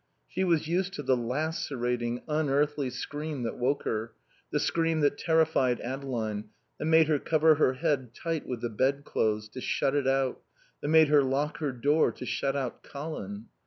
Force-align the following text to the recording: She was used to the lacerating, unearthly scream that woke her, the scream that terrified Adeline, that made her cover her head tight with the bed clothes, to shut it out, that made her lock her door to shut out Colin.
She 0.27 0.43
was 0.43 0.67
used 0.67 0.93
to 0.93 1.03
the 1.03 1.15
lacerating, 1.15 2.23
unearthly 2.27 2.89
scream 2.89 3.43
that 3.43 3.59
woke 3.59 3.83
her, 3.83 4.13
the 4.49 4.59
scream 4.59 5.01
that 5.01 5.19
terrified 5.19 5.79
Adeline, 5.79 6.45
that 6.79 6.85
made 6.85 7.07
her 7.07 7.19
cover 7.19 7.53
her 7.53 7.73
head 7.73 8.11
tight 8.15 8.47
with 8.47 8.61
the 8.61 8.69
bed 8.71 9.05
clothes, 9.05 9.47
to 9.49 9.61
shut 9.61 9.93
it 9.93 10.07
out, 10.07 10.41
that 10.81 10.87
made 10.87 11.09
her 11.09 11.21
lock 11.21 11.57
her 11.59 11.71
door 11.71 12.11
to 12.13 12.25
shut 12.25 12.55
out 12.55 12.81
Colin. 12.81 13.45